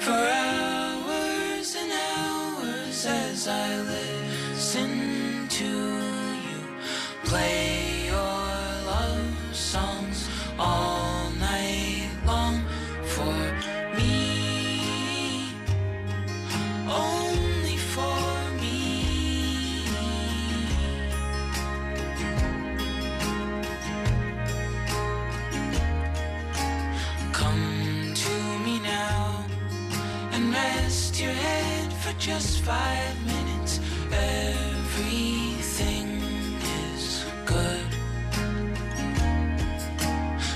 [0.00, 0.69] for
[32.34, 33.80] just five minutes.
[34.38, 36.06] Everything
[36.86, 37.90] is good.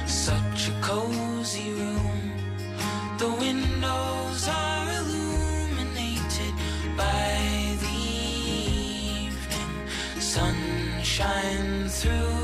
[0.07, 2.21] Such a cozy room.
[3.23, 6.55] The windows are illuminated
[6.97, 7.29] by
[7.85, 7.99] the
[9.27, 9.73] evening
[10.35, 12.44] sunshine through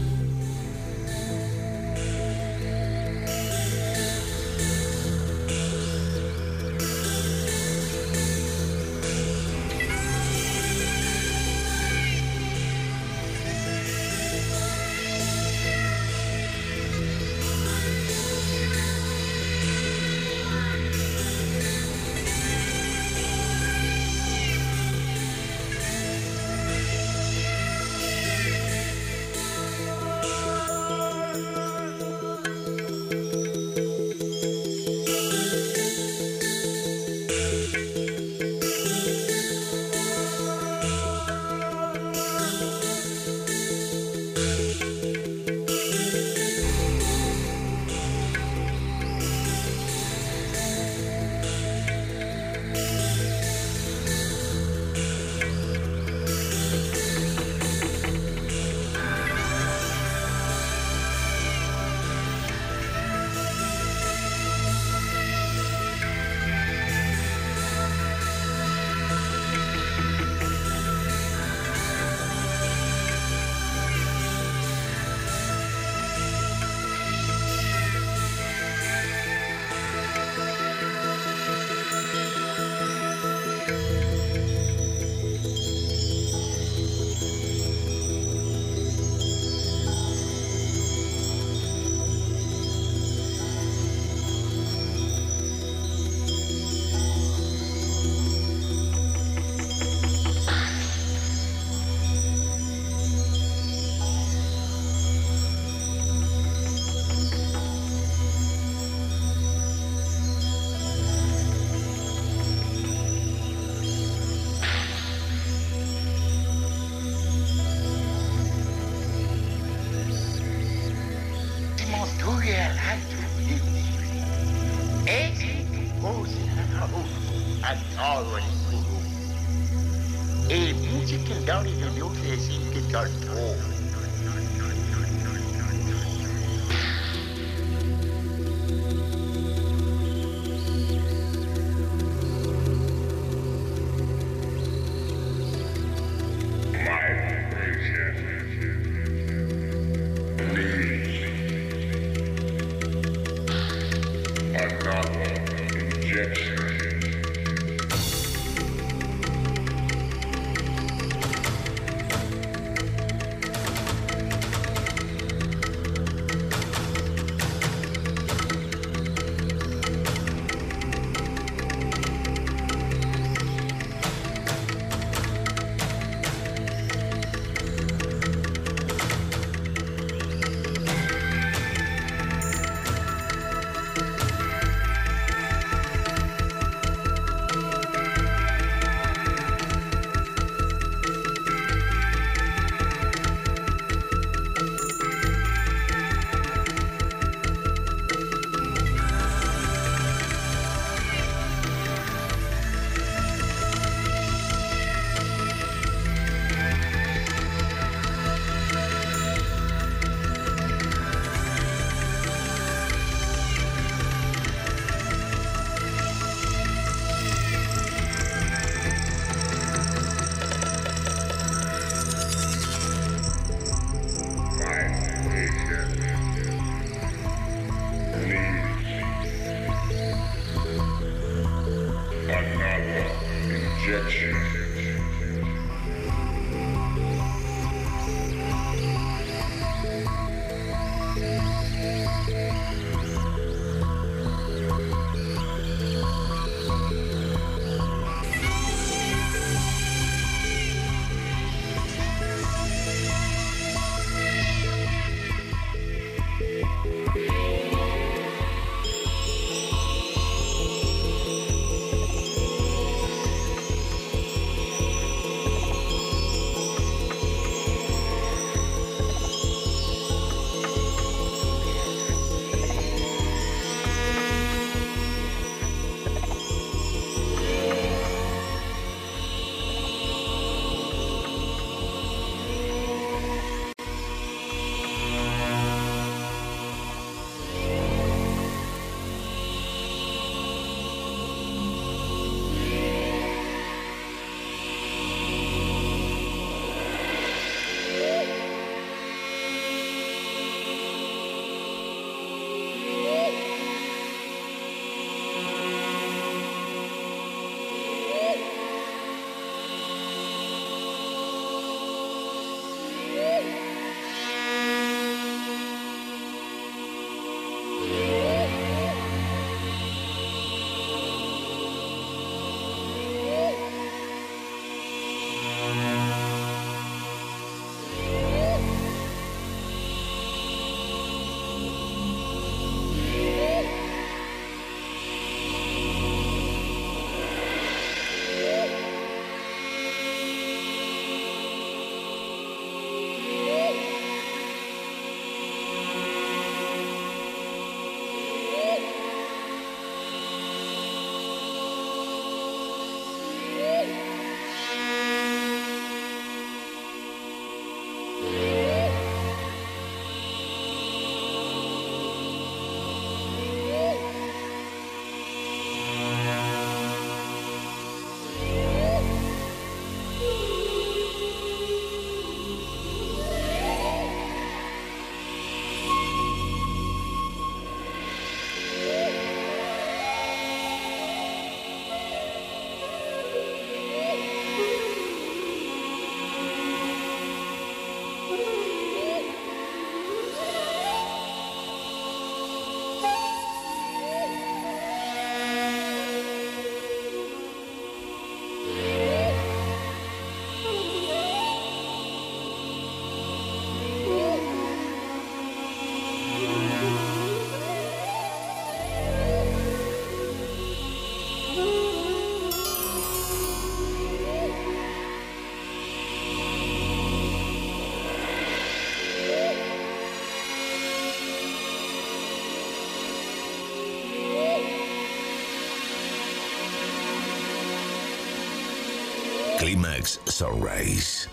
[429.81, 431.27] Climax Sunrise.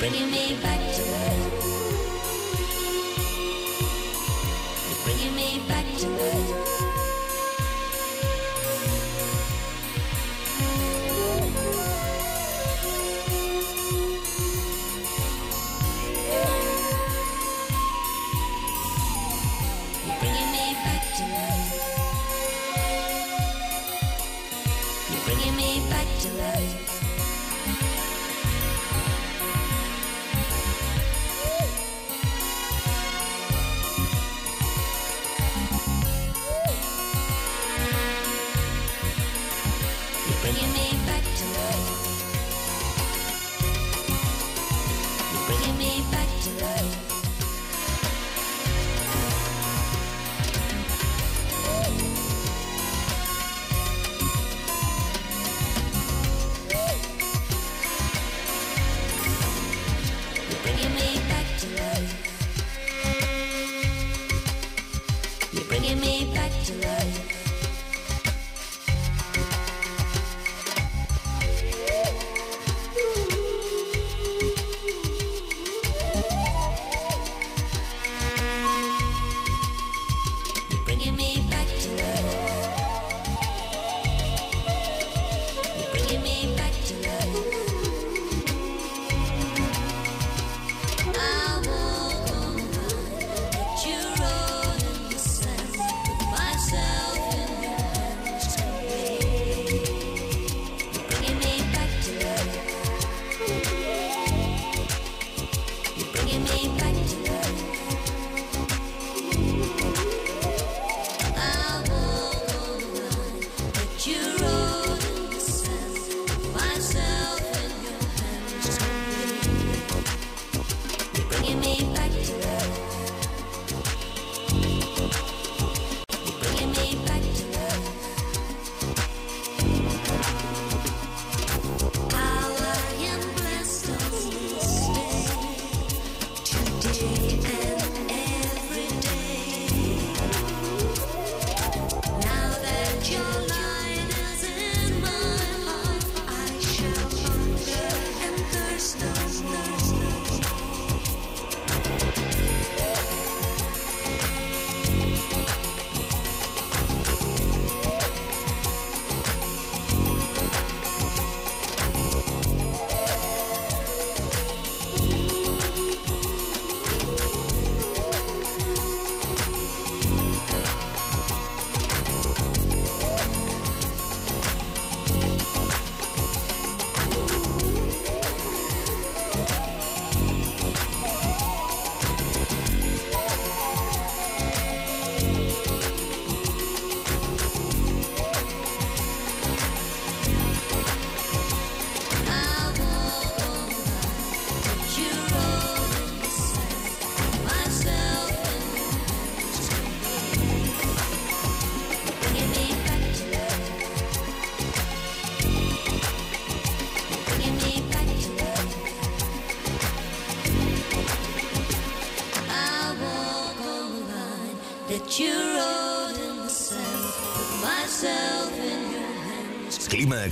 [0.00, 1.21] Bringing me back to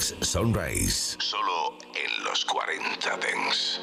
[0.01, 0.15] hands.
[0.15, 1.17] Clímax Sunrise.
[1.19, 3.81] Solo en los 40 Dance.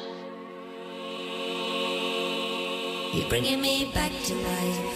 [3.12, 4.94] You're bringing me back to life.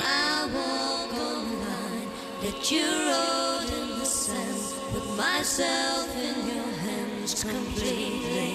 [0.00, 2.08] I walk on the line
[2.42, 4.74] that you wrote in the sand.
[4.92, 8.54] Put myself in your hands completely.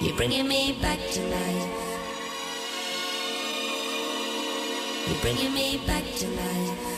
[0.00, 1.74] You're bringing me back to life.
[5.08, 6.97] You're bringing me back to life.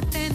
[0.00, 0.25] mate.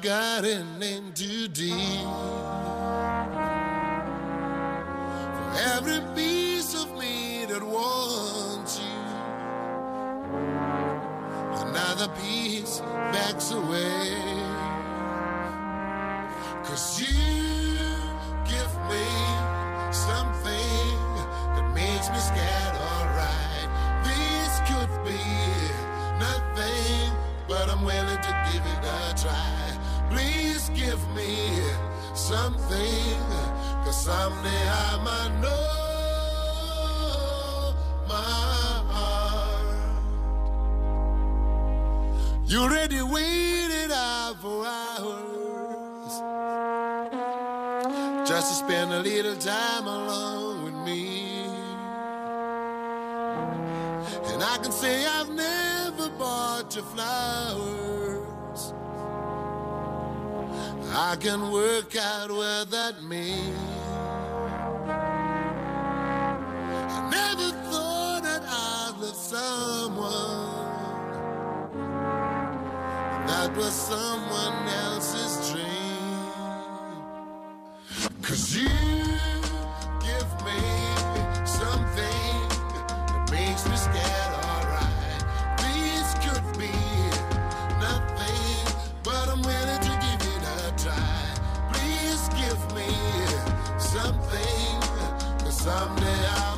[0.00, 0.77] forgotten
[30.68, 31.36] just give me
[32.14, 33.20] something,
[33.84, 35.74] cause someday I might know
[38.08, 38.14] my
[38.92, 39.76] heart.
[42.46, 46.12] You already waited out for hours
[48.28, 51.46] just to spend a little time alone with me.
[54.32, 57.27] And I can say I've never bought you flowers.
[61.00, 63.56] I can work out where that means.
[66.90, 70.08] I never thought that I'd love someone.
[73.28, 76.08] That was someone else's dream.
[78.20, 78.68] Cause you
[80.00, 80.77] give me.
[95.68, 96.57] Someday I'll